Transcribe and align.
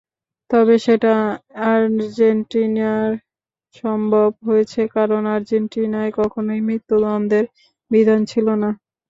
তবে 0.49 0.75
সেটা 0.85 1.13
আর্জেন্টিনায় 1.71 3.13
সম্ভব 3.75 4.29
হয়েছে, 4.47 4.81
কারণ 4.95 5.21
আর্জেন্টিনায় 5.35 6.11
কখনোই 6.19 6.61
মৃত্যুদণ্ডের 6.67 7.45
বিধান 7.91 8.21
ছিল 8.31 8.47
না। 8.61 8.69